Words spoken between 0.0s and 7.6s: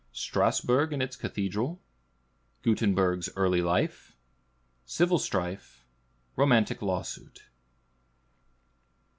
Strasbourg and its Cathedral. Gutenberg's Early Life. Civil Strife. Romantic Lawsuit.